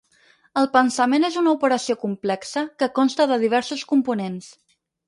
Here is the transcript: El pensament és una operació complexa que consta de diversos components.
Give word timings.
El 0.61 0.69
pensament 0.77 1.27
és 1.29 1.37
una 1.43 1.53
operació 1.59 1.97
complexa 2.07 2.65
que 2.81 2.91
consta 2.99 3.33
de 3.35 3.43
diversos 3.47 3.87
components. 3.95 4.55